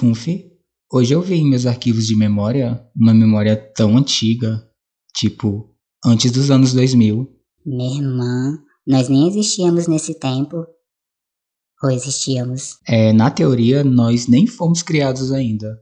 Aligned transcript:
Funfi, 0.00 0.50
hoje 0.90 1.14
eu 1.14 1.20
vi 1.20 1.34
em 1.34 1.50
meus 1.50 1.66
arquivos 1.66 2.06
de 2.06 2.16
memória 2.16 2.82
uma 2.96 3.12
memória 3.12 3.54
tão 3.54 3.98
antiga, 3.98 4.66
tipo, 5.14 5.76
antes 6.02 6.32
dos 6.32 6.50
anos 6.50 6.72
2000. 6.72 7.28
Minha 7.66 8.00
irmã, 8.00 8.58
nós 8.86 9.10
nem 9.10 9.28
existíamos 9.28 9.86
nesse 9.86 10.18
tempo. 10.18 10.64
Ou 11.82 11.90
existíamos? 11.90 12.78
É, 12.88 13.12
na 13.12 13.30
teoria, 13.30 13.84
nós 13.84 14.26
nem 14.26 14.46
fomos 14.46 14.82
criados 14.82 15.32
ainda. 15.32 15.78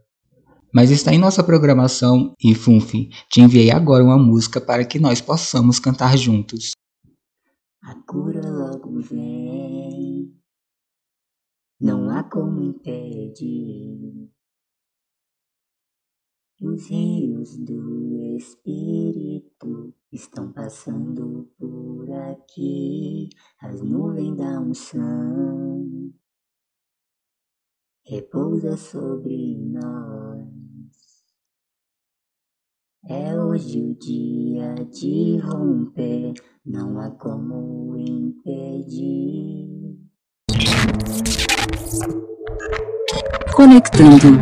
Mas 0.74 0.90
está 0.90 1.14
em 1.14 1.18
nossa 1.18 1.44
programação 1.44 2.32
e 2.42 2.56
Funfi, 2.56 3.10
te 3.30 3.40
enviei 3.40 3.70
agora 3.70 4.02
uma 4.02 4.18
música 4.18 4.60
para 4.60 4.84
que 4.84 4.98
nós 4.98 5.20
possamos 5.20 5.78
cantar 5.78 6.18
juntos. 6.18 6.72
A 7.84 7.94
cura 8.04 8.40
logo 8.50 9.00
vem, 9.00 9.37
não 11.80 12.10
há 12.10 12.24
como 12.24 12.60
impedir. 12.60 14.28
Os 16.60 16.88
rios 16.90 17.56
do 17.56 18.36
Espírito 18.36 19.94
estão 20.10 20.52
passando 20.52 21.48
por 21.56 22.10
aqui, 22.10 23.28
as 23.60 23.80
nuvens 23.80 24.36
da 24.36 24.60
unção 24.60 26.12
repousa 28.04 28.76
sobre 28.76 29.56
nós. 29.58 30.48
É 33.08 33.40
hoje 33.40 33.80
o 33.80 33.94
dia 33.94 34.74
de 34.86 35.38
romper, 35.38 36.34
não 36.66 36.98
há 36.98 37.10
como 37.12 37.96
impedir. 37.96 39.57
Conectando. 43.58 44.38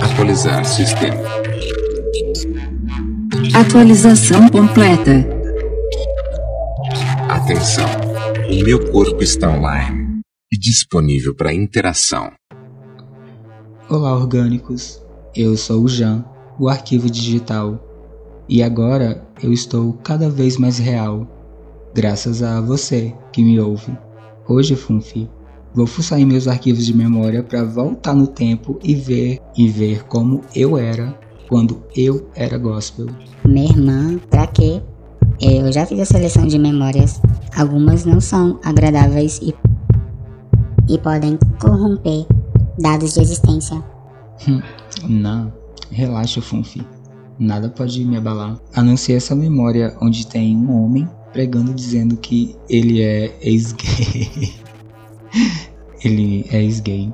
Atualizar 0.00 0.64
sistema. 0.64 1.20
Atualização 3.52 4.48
completa. 4.48 5.26
Atenção. 7.28 7.88
O 8.48 8.64
meu 8.64 8.88
corpo 8.92 9.20
está 9.20 9.50
online 9.50 10.20
e 10.52 10.56
disponível 10.56 11.34
para 11.34 11.52
interação. 11.52 12.30
Olá, 13.90 14.14
orgânicos. 14.14 15.04
Eu 15.34 15.56
sou 15.56 15.82
o 15.82 15.88
Jean, 15.88 16.24
o 16.56 16.68
arquivo 16.68 17.10
digital. 17.10 17.84
E 18.48 18.62
agora 18.62 19.26
eu 19.42 19.52
estou 19.52 19.94
cada 20.04 20.30
vez 20.30 20.56
mais 20.56 20.78
real, 20.78 21.26
graças 21.92 22.44
a 22.44 22.60
você 22.60 23.12
que 23.32 23.42
me 23.42 23.58
ouve. 23.58 23.98
Hoje, 24.48 24.76
Funfi, 24.76 25.28
vou 25.76 25.86
fuçar 25.86 26.18
em 26.18 26.24
meus 26.24 26.48
arquivos 26.48 26.86
de 26.86 26.96
memória 26.96 27.42
para 27.42 27.62
voltar 27.62 28.14
no 28.14 28.26
tempo 28.26 28.80
e 28.82 28.94
ver 28.94 29.38
e 29.54 29.68
ver 29.68 30.04
como 30.04 30.40
eu 30.54 30.78
era 30.78 31.14
quando 31.48 31.84
eu 31.94 32.28
era 32.34 32.56
gospel. 32.56 33.06
Minha 33.44 33.70
irmã, 33.70 34.18
pra 34.30 34.46
quê? 34.46 34.80
Eu 35.38 35.70
já 35.70 35.84
fiz 35.84 36.00
a 36.00 36.06
seleção 36.06 36.46
de 36.46 36.58
memórias. 36.58 37.20
Algumas 37.54 38.06
não 38.06 38.22
são 38.22 38.58
agradáveis 38.64 39.38
e, 39.42 39.54
e 40.88 40.98
podem 40.98 41.38
corromper 41.60 42.26
dados 42.78 43.12
de 43.12 43.20
existência. 43.20 43.76
Hum, 44.48 44.62
não, 45.06 45.52
relaxa, 45.90 46.40
Funfi. 46.40 46.82
Nada 47.38 47.68
pode 47.68 48.02
me 48.02 48.16
abalar. 48.16 48.58
A 48.74 48.82
não 48.82 48.96
ser 48.96 49.12
essa 49.12 49.34
memória 49.34 49.94
onde 50.00 50.26
tem 50.26 50.56
um 50.56 50.84
homem 50.84 51.06
pregando 51.34 51.74
dizendo 51.74 52.16
que 52.16 52.56
ele 52.66 53.02
é 53.02 53.36
ex-gay. 53.42 54.54
ele 56.02 56.46
é 56.50 56.62
ex-gay. 56.62 57.12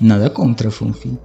Nada 0.00 0.28
contra, 0.30 0.70
Funfi. 0.70 1.18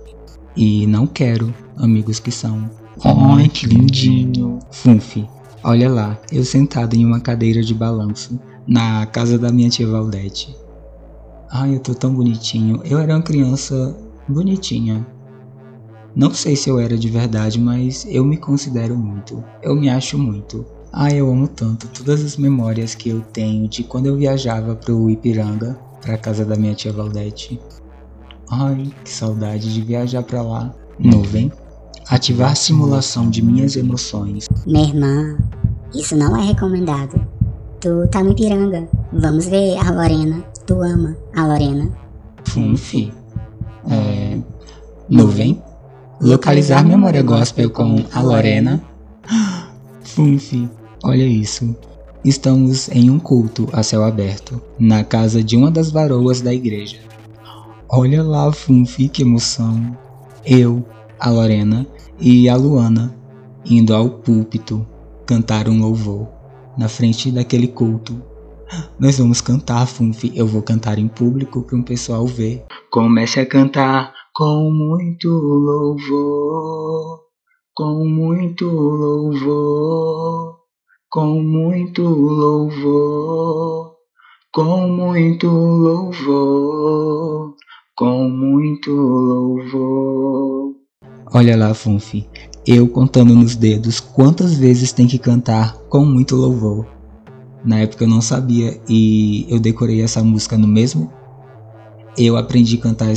E 0.56 0.86
não 0.88 1.08
quero 1.08 1.53
amigos 1.78 2.20
que 2.20 2.31
são. 2.31 2.70
Ai, 3.03 3.48
que 3.48 3.66
lindinho. 3.66 4.59
Funfi, 4.72 5.28
olha 5.63 5.90
lá, 5.90 6.19
eu 6.31 6.44
sentado 6.44 6.96
em 6.96 7.06
uma 7.06 7.19
cadeira 7.19 7.62
de 7.62 7.74
balanço 7.74 8.40
na 8.68 9.06
casa 9.06 9.38
da 9.38 9.52
minha 9.52 9.69
tia 9.69 9.88
Valdete. 9.88 10.56
Ai, 11.52 11.75
eu 11.75 11.79
tô 11.79 11.96
tão 11.96 12.13
bonitinho. 12.13 12.81
Eu 12.85 13.00
era 13.00 13.16
uma 13.16 13.24
criança 13.24 13.97
bonitinha. 14.28 15.06
Não 16.16 16.34
sei 16.34 16.56
se 16.56 16.69
eu 16.69 16.79
era 16.79 16.97
de 16.97 17.09
verdade, 17.09 17.59
mas 17.59 18.06
eu 18.09 18.25
me 18.25 18.38
considero 18.38 18.96
muito. 18.96 19.44
Eu 19.62 19.75
me 19.75 19.90
acho 19.90 20.18
muito. 20.18 20.66
Ai, 20.91 21.19
eu 21.19 21.31
amo 21.31 21.47
tanto 21.47 21.88
todas 21.88 22.24
as 22.24 22.35
memórias 22.35 22.96
que 22.96 23.09
eu 23.09 23.22
tenho 23.22 23.68
de 23.68 23.84
quando 23.84 24.08
eu 24.08 24.18
viajava 24.18 24.75
pro 24.75 25.09
Ipiranga, 25.09 25.79
pra 26.01 26.17
casa 26.17 26.45
da 26.45 26.55
minha 26.55 26.73
tia 26.73 26.91
Valdete. 26.91 27.59
Ai, 28.51 28.91
que 29.03 29.09
saudade 29.09 29.73
de 29.73 29.81
viajar 29.81 30.23
pra 30.23 30.41
lá. 30.41 30.73
Nuvem. 30.97 31.51
Ativar 32.09 32.55
simulação 32.55 33.29
de 33.29 33.41
minhas 33.41 33.75
emoções. 33.75 34.47
Minha 34.65 34.87
irmã, 34.87 35.37
isso 35.93 36.15
não 36.15 36.35
é 36.35 36.45
recomendado. 36.45 37.19
Tu 37.79 38.07
tá 38.07 38.23
no 38.23 38.31
Ipiranga. 38.31 38.87
Vamos 39.13 39.47
ver 39.47 39.77
a 39.77 39.91
Lorena. 39.91 40.43
Tu 40.65 40.73
ama 40.81 41.15
a 41.35 41.45
Lorena. 41.45 41.89
Funfi. 42.45 43.13
É. 43.89 44.39
Nuvem. 45.07 45.61
Localizar 46.21 46.85
memória 46.85 47.23
gospel 47.23 47.69
com 47.69 48.03
a 48.13 48.21
Lorena. 48.21 48.83
Funfi, 50.03 50.69
olha 51.03 51.23
isso. 51.23 51.75
Estamos 52.24 52.90
em 52.90 53.09
um 53.09 53.18
culto 53.18 53.69
a 53.72 53.81
céu 53.81 54.03
aberto, 54.03 54.62
na 54.78 55.03
casa 55.06 55.41
de 55.41 55.56
uma 55.56 55.72
das 55.72 55.90
varoas 55.90 56.41
da 56.41 56.53
igreja. 56.53 57.00
Olha 57.88 58.22
lá, 58.22 58.52
Funfi, 58.52 59.07
que 59.07 59.22
emoção. 59.22 59.97
Eu, 60.46 60.85
a 61.18 61.29
Lorena 61.29 61.88
e 62.19 62.50
a 62.50 62.56
Luana 62.56 63.16
indo 63.66 63.96
ao 63.96 64.09
púlpito 64.09 64.85
cantar 65.25 65.69
um 65.69 65.79
louvor 65.79 66.28
na 66.78 66.90
frente 66.90 67.31
daquele 67.31 67.68
culto. 67.68 68.22
Nós 69.00 69.18
vamos 69.18 69.40
cantar, 69.40 69.88
Funfi. 69.88 70.31
Eu 70.35 70.46
vou 70.46 70.62
cantar 70.62 71.00
em 71.00 71.08
público 71.08 71.62
para 71.62 71.78
um 71.78 71.84
pessoal 71.84 72.28
ver. 72.28 72.66
Comece 72.91 73.40
a 73.40 73.46
cantar 73.46 74.13
com 74.35 74.69
muito 74.72 75.29
louvor, 75.29 77.22
com 77.74 78.06
muito 78.06 78.66
louvor, 78.66 80.59
com 81.12 81.42
muito 81.42 82.03
louvor, 82.03 83.96
com 84.53 84.88
muito 84.88 85.47
louvor, 85.47 87.56
com 87.96 88.30
muito 88.30 88.92
louvor. 88.92 90.75
Olha 91.34 91.58
lá, 91.58 91.74
Funfi, 91.74 92.30
eu 92.66 92.88
contando 92.88 93.34
nos 93.34 93.56
dedos 93.56 94.00
quantas 94.00 94.53
vezes 94.53 94.92
tem 94.92 95.08
que 95.08 95.18
cantar 95.18 95.74
com 95.90 96.06
muito 96.06 96.36
louvor. 96.36 96.86
Na 97.66 97.80
época 97.80 98.03
eu 98.03 98.08
não 98.08 98.22
sabia 98.22 98.80
e 98.88 99.47
eu 99.50 99.59
decorei 99.59 100.03
essa 100.03 100.24
música 100.24 100.59
no 100.59 100.68
mesmo. 100.68 101.12
Eu 102.16 102.38
aprendi 102.38 102.78
a 102.78 102.81
cantar. 102.81 103.12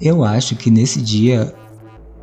Eu 0.00 0.24
acho 0.24 0.56
que 0.56 0.72
nesse 0.72 1.00
dia, 1.00 1.54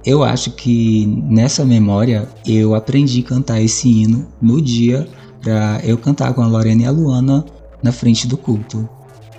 eu 0.06 0.24
acho 0.24 0.52
que 0.52 1.06
nessa 1.06 1.66
memória 1.66 2.28
eu 2.46 2.74
aprendi 2.74 3.22
a 3.22 3.30
cantar 3.30 3.62
esse 3.62 3.90
hino 3.90 4.28
no 4.42 4.62
dia 4.62 5.08
pra 5.42 5.80
eu 5.84 5.98
cantar 5.98 6.34
com 6.34 6.42
a 6.42 6.48
Lorena 6.48 6.84
e 6.84 6.86
a 6.86 6.92
Luana 6.92 7.46
na 7.84 7.92
frente 7.92 8.28
do 8.28 8.38
culto. 8.38 8.88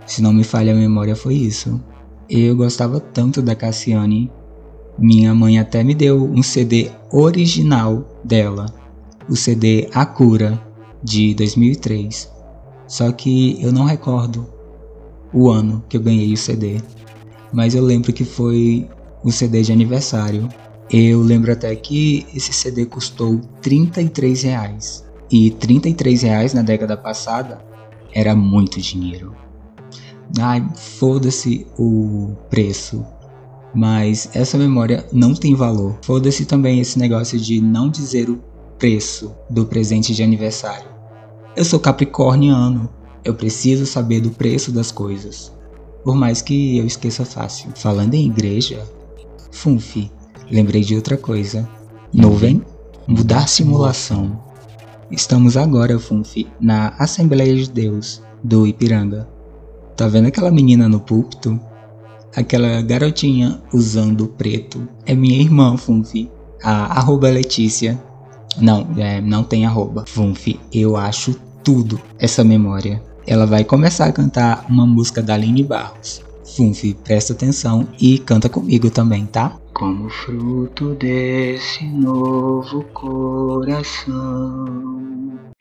Se 0.07 0.21
não 0.21 0.33
me 0.33 0.45
falha 0.45 0.73
a 0.73 0.77
memória, 0.77 1.15
foi 1.15 1.35
isso. 1.35 1.81
Eu 2.29 2.57
gostava 2.57 3.01
tanto 3.01 3.41
da 3.43 3.55
Cassiane. 3.55 4.31
Minha 4.99 5.35
mãe 5.35 5.59
até 5.59 5.83
me 5.83 5.95
deu 5.95 6.25
um 6.25 6.43
CD 6.43 6.91
original 7.11 8.07
dela, 8.23 8.67
o 9.29 9.37
CD 9.37 9.89
A 9.95 10.05
Cura, 10.05 10.61
de 11.03 11.35
2003. 11.35 12.31
Só 12.87 13.11
que 13.13 13.57
eu 13.63 13.73
não 13.73 13.85
recordo 13.85 14.47
o 15.33 15.49
ano 15.49 15.83
que 15.89 15.97
eu 15.97 16.01
ganhei 16.03 16.33
o 16.33 16.37
CD, 16.37 16.81
mas 17.53 17.75
eu 17.75 17.83
lembro 17.83 18.13
que 18.13 18.25
foi 18.25 18.89
o 19.23 19.31
CD 19.31 19.63
de 19.63 19.73
aniversário. 19.73 20.49
Eu 20.91 21.21
lembro 21.21 21.53
até 21.53 21.75
que 21.77 22.27
esse 22.35 22.53
CD 22.53 22.87
custou 22.87 23.41
33 23.63 24.43
reais. 24.43 25.05
E 25.31 25.51
33 25.53 26.23
reais 26.23 26.55
na 26.55 26.63
década 26.63 26.97
passada 26.97 27.61
era 28.13 28.35
muito 28.35 28.81
dinheiro. 28.81 29.35
Ai, 30.39 30.67
foda-se 30.75 31.67
o 31.79 32.37
preço. 32.49 33.05
Mas 33.73 34.29
essa 34.35 34.59
memória 34.59 35.07
não 35.13 35.35
tem 35.35 35.55
valor. 35.55 35.97
Foda-se 36.03 36.45
também 36.45 36.81
esse 36.81 36.99
negócio 36.99 37.39
de 37.39 37.61
não 37.61 37.89
dizer 37.89 38.29
o 38.29 38.41
preço 38.79 39.33
do 39.49 39.67
presente 39.67 40.15
de 40.15 40.23
aniversário. 40.23 40.89
Eu 41.55 41.65
sou 41.65 41.79
capricorniano. 41.79 42.89
Eu 43.25 43.35
preciso 43.35 43.87
saber 43.87 44.21
do 44.21 44.31
preço 44.31 44.73
das 44.73 44.91
coisas. 44.91 45.53
Por 46.03 46.17
mais 46.17 46.41
que 46.43 46.79
eu 46.79 46.87
esqueça 46.87 47.25
fácil. 47.25 47.71
Falando 47.77 48.15
em 48.15 48.27
igreja, 48.27 48.83
Funfi, 49.51 50.11
lembrei 50.51 50.83
de 50.83 50.95
outra 50.95 51.17
coisa. 51.17 51.69
Nuvem, 52.13 52.63
mudar 53.07 53.49
simulação. 53.49 54.41
Estamos 55.11 55.57
agora, 55.57 55.99
Funfi, 55.99 56.47
na 56.61 56.95
Assembleia 56.99 57.55
de 57.57 57.71
Deus 57.71 58.23
do 58.43 58.67
Ipiranga. 58.67 59.29
Tá 59.97 60.07
vendo 60.07 60.29
aquela 60.29 60.51
menina 60.51 60.89
no 60.89 61.01
púlpito? 61.01 61.61
Aquela 62.35 62.81
garotinha 62.81 63.61
usando 63.73 64.29
preto 64.29 64.89
é 65.05 65.15
minha 65.15 65.41
irmã, 65.41 65.77
Funfi. 65.77 66.31
A 66.63 66.99
arroba 66.99 67.29
Letícia. 67.29 68.01
Não, 68.59 68.87
é, 68.97 69.21
não 69.21 69.43
tem 69.43 69.67
arroba. 69.67 70.05
Funfi, 70.07 70.61
eu 70.73 70.97
acho 70.97 71.35
tudo 71.65 72.01
essa 72.19 72.45
memória. 72.45 73.03
Ela 73.27 73.47
vai 73.47 73.65
começar 73.65 74.07
a 74.07 74.13
cantar 74.13 74.65
uma 74.69 74.87
música 74.87 75.23
da 75.23 75.35
Aline 75.35 75.63
Barros. 75.63 76.23
Funfi, 76.57 76.95
presta 76.95 77.33
atenção 77.33 77.89
e 78.01 78.19
canta 78.19 78.49
comigo 78.49 78.91
também, 78.91 79.27
tá? 79.27 79.59
Como 79.73 80.09
fruto 80.11 80.95
desse 80.95 81.85
novo 81.85 82.85
coração, 82.93 84.15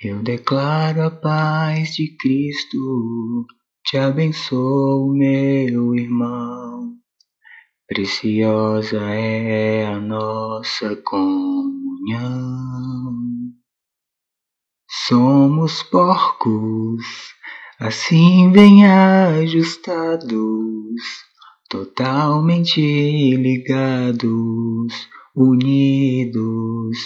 eu 0.01 0.21
declaro 0.23 1.03
a 1.03 1.11
paz 1.11 1.95
de 1.95 2.15
Cristo 2.17 3.45
te 3.85 3.97
abençoo, 3.97 5.11
meu 5.13 5.95
irmão. 5.95 6.93
Preciosa 7.87 8.99
é 8.99 9.85
a 9.87 9.99
nossa 9.99 10.95
comunhão. 10.97 11.79
Somos 15.07 15.81
porcos, 15.81 17.03
assim 17.79 18.51
bem 18.51 18.85
ajustados, 18.85 20.35
totalmente 21.69 22.81
ligados, 23.37 25.07
unidos, 25.33 26.97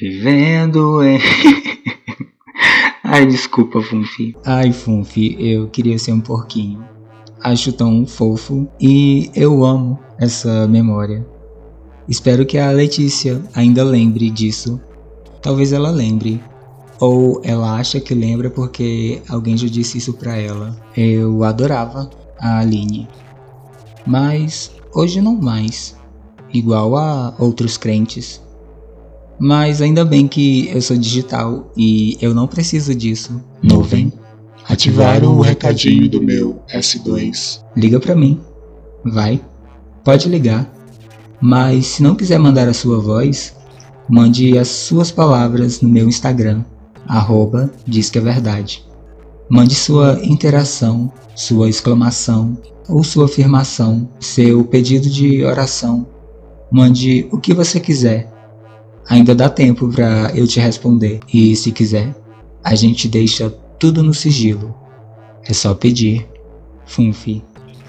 vivendo 0.00 1.02
em. 1.04 1.20
Ai, 3.04 3.24
desculpa, 3.24 3.80
Funfi. 3.80 4.34
Ai, 4.44 4.72
Funfi, 4.72 5.36
eu 5.38 5.68
queria 5.68 5.96
ser 5.96 6.12
um 6.12 6.20
porquinho. 6.20 6.84
Acho 7.40 7.72
tão 7.72 8.04
fofo 8.04 8.68
e 8.80 9.30
eu 9.32 9.64
amo 9.64 9.96
essa 10.18 10.66
memória. 10.66 11.24
Espero 12.08 12.44
que 12.44 12.58
a 12.58 12.72
Letícia 12.72 13.40
ainda 13.54 13.84
lembre 13.84 14.28
disso. 14.30 14.80
Talvez 15.40 15.72
ela 15.72 15.90
lembre. 15.90 16.42
Ou 16.98 17.40
ela 17.44 17.74
acha 17.74 18.00
que 18.00 18.14
lembra 18.14 18.50
porque 18.50 19.20
alguém 19.28 19.56
já 19.56 19.68
disse 19.68 19.98
isso 19.98 20.14
pra 20.14 20.36
ela. 20.36 20.76
Eu 20.96 21.44
adorava 21.44 22.08
a 22.38 22.60
Aline. 22.60 23.08
Mas 24.06 24.70
hoje 24.94 25.20
não 25.20 25.36
mais. 25.36 25.94
Igual 26.52 26.96
a 26.96 27.34
outros 27.38 27.76
crentes. 27.76 28.40
Mas 29.38 29.82
ainda 29.82 30.04
bem 30.04 30.26
que 30.26 30.70
eu 30.70 30.80
sou 30.80 30.96
digital 30.96 31.70
e 31.76 32.16
eu 32.20 32.32
não 32.34 32.46
preciso 32.46 32.94
disso. 32.94 33.42
Nuvem. 33.62 34.12
Ativaram 34.68 35.36
o 35.36 35.42
recadinho 35.42 36.08
do 36.08 36.22
meu 36.22 36.60
S2. 36.72 37.62
Liga 37.76 38.00
pra 38.00 38.16
mim. 38.16 38.40
Vai. 39.04 39.40
Pode 40.02 40.28
ligar. 40.28 40.72
Mas 41.40 41.86
se 41.86 42.02
não 42.02 42.14
quiser 42.14 42.38
mandar 42.38 42.66
a 42.68 42.74
sua 42.74 42.98
voz, 42.98 43.54
mande 44.08 44.56
as 44.56 44.68
suas 44.68 45.10
palavras 45.10 45.80
no 45.80 45.88
meu 45.88 46.08
Instagram, 46.08 46.64
arroba 47.08 47.70
diz 47.86 48.10
que 48.10 48.18
é 48.18 48.20
verdade. 48.20 48.84
Mande 49.48 49.74
sua 49.74 50.18
interação, 50.22 51.12
sua 51.34 51.68
exclamação 51.68 52.56
ou 52.88 53.02
sua 53.04 53.26
afirmação, 53.26 54.08
seu 54.20 54.64
pedido 54.64 55.08
de 55.08 55.44
oração. 55.44 56.06
Mande 56.70 57.28
o 57.30 57.38
que 57.38 57.54
você 57.54 57.78
quiser 57.78 58.36
ainda 59.08 59.34
dá 59.34 59.48
tempo 59.48 59.88
para 59.88 60.32
eu 60.34 60.46
te 60.46 60.60
responder. 60.60 61.20
E 61.32 61.54
se 61.56 61.72
quiser, 61.72 62.14
a 62.62 62.74
gente 62.74 63.08
deixa 63.08 63.50
tudo 63.78 64.02
no 64.02 64.12
sigilo. 64.12 64.74
É 65.44 65.52
só 65.52 65.74
pedir. 65.74 66.26
Funfi. 66.84 67.42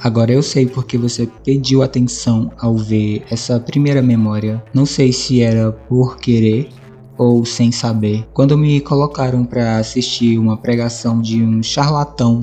Agora 0.04 0.32
eu 0.32 0.42
sei 0.42 0.66
porque 0.66 0.98
você 0.98 1.28
pediu 1.44 1.84
atenção 1.84 2.52
ao 2.60 2.76
ver 2.76 3.24
essa 3.30 3.60
primeira 3.60 4.02
memória. 4.02 4.64
Não 4.74 4.86
sei 4.86 5.12
se 5.12 5.42
era 5.42 5.72
por 5.72 6.18
querer 6.18 6.70
ou 7.18 7.46
sem 7.46 7.72
saber. 7.72 8.28
Quando 8.34 8.58
me 8.58 8.80
colocaram 8.80 9.46
para 9.46 9.78
assistir 9.78 10.38
uma 10.38 10.58
pregação 10.58 11.22
de 11.22 11.42
um 11.42 11.64
charlatão 11.64 12.42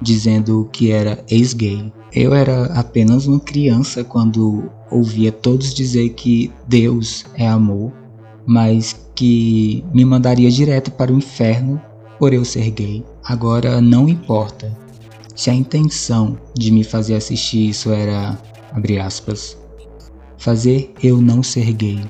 dizendo 0.00 0.68
que 0.72 0.90
era 0.90 1.24
ex-gay. 1.28 1.92
Eu 2.12 2.32
era 2.34 2.66
apenas 2.66 3.26
uma 3.26 3.40
criança 3.40 4.02
quando 4.04 4.70
ouvia 4.90 5.30
todos 5.30 5.74
dizer 5.74 6.10
que 6.10 6.50
Deus 6.66 7.24
é 7.34 7.46
amor 7.46 7.92
mas 8.48 8.98
que 9.14 9.84
me 9.92 10.06
mandaria 10.06 10.50
direto 10.50 10.90
para 10.92 11.12
o 11.12 11.18
inferno 11.18 11.78
por 12.18 12.32
eu 12.32 12.46
ser 12.46 12.70
gay. 12.70 13.04
Agora 13.22 13.78
não 13.78 14.08
importa 14.08 14.74
se 15.34 15.50
a 15.50 15.54
intenção 15.54 16.38
de 16.54 16.72
me 16.72 16.82
fazer 16.82 17.16
assistir 17.16 17.68
isso 17.68 17.90
era, 17.92 18.38
aspas, 19.04 19.54
fazer 20.38 20.94
eu 21.02 21.20
não 21.20 21.42
ser 21.42 21.74
gay, 21.74 22.00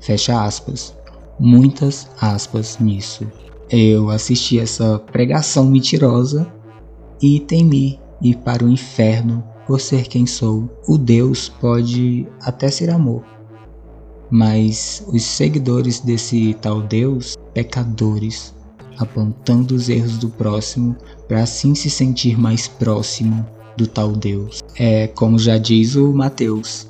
fecha 0.00 0.44
aspas, 0.44 0.94
muitas 1.38 2.08
aspas 2.20 2.78
nisso. 2.78 3.26
Eu 3.70 4.10
assisti 4.10 4.58
essa 4.58 4.98
pregação 4.98 5.66
mentirosa 5.66 6.46
e 7.20 7.40
temi 7.40 7.98
ir 8.20 8.36
para 8.36 8.64
o 8.64 8.68
inferno 8.68 9.42
por 9.66 9.80
ser 9.80 10.06
quem 10.06 10.26
sou. 10.26 10.68
O 10.86 10.98
Deus 10.98 11.48
pode 11.48 12.26
até 12.42 12.70
ser 12.70 12.90
amor, 12.90 13.24
mas 14.30 15.04
os 15.08 15.22
seguidores 15.22 16.00
desse 16.00 16.54
tal 16.60 16.82
Deus, 16.82 17.36
pecadores, 17.52 18.54
apontando 18.98 19.74
os 19.74 19.88
erros 19.88 20.18
do 20.18 20.28
próximo 20.28 20.94
para 21.26 21.42
assim 21.42 21.74
se 21.74 21.90
sentir 21.90 22.38
mais 22.38 22.68
próximo 22.68 23.44
do 23.76 23.86
tal 23.86 24.12
Deus. 24.12 24.62
É 24.76 25.08
como 25.08 25.38
já 25.38 25.58
diz 25.58 25.96
o 25.96 26.12
Mateus: 26.12 26.86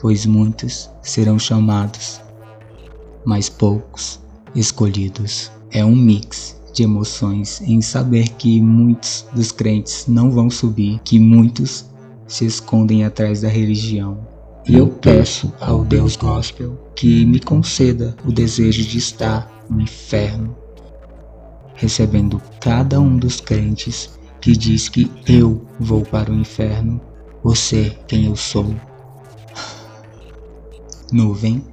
pois 0.00 0.26
muitos 0.26 0.90
serão 1.02 1.38
chamados, 1.38 2.20
mas 3.24 3.48
poucos 3.48 4.20
escolhidos. 4.54 5.50
É 5.70 5.84
um 5.84 5.94
mix 5.94 6.60
de 6.72 6.82
emoções 6.82 7.60
em 7.60 7.80
saber 7.80 8.28
que 8.30 8.60
muitos 8.60 9.26
dos 9.32 9.52
crentes 9.52 10.06
não 10.06 10.30
vão 10.30 10.50
subir, 10.50 11.00
que 11.04 11.18
muitos 11.18 11.84
se 12.26 12.44
escondem 12.44 13.04
atrás 13.04 13.40
da 13.40 13.48
religião, 13.48 14.26
e 14.66 14.76
eu 14.76 14.88
peço 14.88 15.52
ao 15.60 15.84
Deus 15.84 16.16
Gospel 16.16 16.78
que 16.94 17.24
me 17.24 17.40
conceda 17.40 18.16
o 18.24 18.30
desejo 18.30 18.84
de 18.84 18.98
estar 18.98 19.50
no 19.68 19.80
inferno, 19.80 20.56
recebendo 21.74 22.40
cada 22.60 23.00
um 23.00 23.16
dos 23.16 23.40
crentes 23.40 24.10
que 24.40 24.52
diz 24.52 24.88
que 24.88 25.10
eu 25.26 25.66
vou 25.78 26.02
para 26.02 26.30
o 26.30 26.34
inferno, 26.34 27.00
você 27.42 27.96
quem 28.06 28.26
eu 28.26 28.36
sou. 28.36 28.74
Nuvem. 31.12 31.64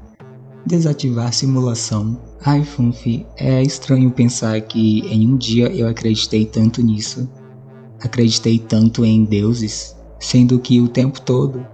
Desativar 0.68 1.32
simulação. 1.32 2.20
Ai, 2.44 2.62
Funfi, 2.62 3.26
é 3.38 3.64
estranho 3.64 4.12
pensar 4.12 4.60
que 4.60 5.00
em 5.08 5.26
um 5.26 5.38
dia 5.38 5.70
eu 5.70 5.88
acreditei 5.88 6.46
tanto 6.46 6.84
nisso. 6.84 7.26
Acreditei 8.04 8.60
tanto 8.60 9.06
em 9.06 9.24
deuses, 9.24 9.96
sendo 10.20 10.60
que 10.60 10.82
o 10.82 10.90
tempo 10.90 11.22
todo 11.22 11.66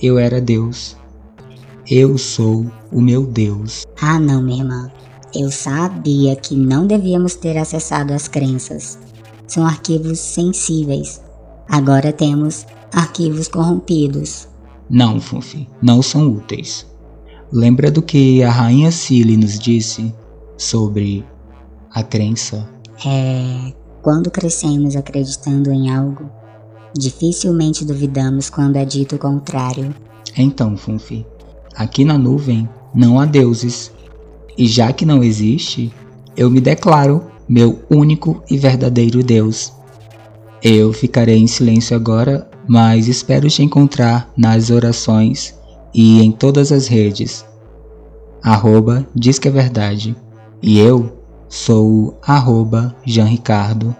eu 0.00 0.16
era 0.16 0.40
Deus. 0.40 0.96
Eu 1.90 2.16
sou 2.16 2.70
o 2.92 3.00
meu 3.00 3.26
Deus. 3.26 3.84
Ah, 4.00 4.20
não, 4.20 4.40
minha 4.40 4.62
irmã. 4.62 4.92
Eu 5.34 5.50
sabia 5.50 6.36
que 6.36 6.54
não 6.54 6.86
devíamos 6.86 7.34
ter 7.34 7.58
acessado 7.58 8.12
as 8.12 8.28
crenças. 8.28 8.96
São 9.48 9.66
arquivos 9.66 10.20
sensíveis. 10.20 11.20
Agora 11.68 12.12
temos 12.12 12.64
arquivos 12.92 13.48
corrompidos. 13.48 14.46
Não, 14.88 15.20
Funfi, 15.20 15.68
não 15.82 16.00
são 16.00 16.28
úteis. 16.28 16.86
Lembra 17.52 17.90
do 17.90 18.02
que 18.02 18.42
a 18.42 18.50
rainha 18.50 18.90
Cili 18.90 19.36
nos 19.36 19.58
disse 19.58 20.14
sobre 20.56 21.24
a 21.90 22.02
crença? 22.02 22.68
É. 23.04 23.72
Quando 24.02 24.30
crescemos 24.30 24.96
acreditando 24.96 25.70
em 25.72 25.90
algo, 25.90 26.30
Dificilmente 26.96 27.84
duvidamos 27.84 28.48
quando 28.48 28.76
é 28.76 28.84
dito 28.84 29.16
o 29.16 29.18
contrário. 29.18 29.92
Então, 30.36 30.76
Funfi, 30.76 31.26
aqui 31.74 32.04
na 32.04 32.16
nuvem 32.16 32.68
não 32.94 33.18
há 33.18 33.26
deuses. 33.26 33.90
E 34.56 34.68
já 34.68 34.92
que 34.92 35.04
não 35.04 35.24
existe, 35.24 35.92
eu 36.36 36.48
me 36.48 36.60
declaro 36.60 37.24
meu 37.48 37.82
único 37.90 38.44
e 38.48 38.56
verdadeiro 38.56 39.24
Deus. 39.24 39.72
Eu 40.62 40.92
ficarei 40.92 41.36
em 41.36 41.48
silêncio 41.48 41.96
agora, 41.96 42.48
mas 42.68 43.08
espero 43.08 43.48
te 43.48 43.64
encontrar 43.64 44.32
nas 44.36 44.70
orações 44.70 45.52
e 45.94 46.20
em 46.20 46.32
todas 46.32 46.72
as 46.72 46.88
redes. 46.88 47.44
Arroba 48.42 49.06
diz 49.14 49.38
que 49.38 49.48
é 49.48 49.50
verdade. 49.50 50.16
E 50.60 50.78
eu 50.78 51.12
sou 51.48 52.18
arroba 52.20 52.94
Jean 53.06 53.26
Ricardo. 53.26 53.94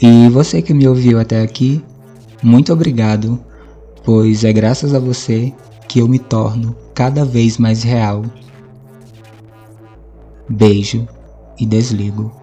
E 0.00 0.28
você 0.28 0.60
que 0.60 0.74
me 0.74 0.86
ouviu 0.86 1.18
até 1.18 1.42
aqui, 1.42 1.82
muito 2.42 2.72
obrigado, 2.72 3.40
pois 4.04 4.44
é 4.44 4.52
graças 4.52 4.94
a 4.94 4.98
você 4.98 5.52
que 5.88 5.98
eu 5.98 6.06
me 6.06 6.18
torno 6.18 6.76
cada 6.94 7.24
vez 7.24 7.58
mais 7.58 7.82
real. 7.82 8.22
Beijo 10.48 11.08
e 11.58 11.66
desligo. 11.66 12.37